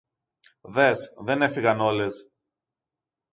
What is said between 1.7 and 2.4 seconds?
όλες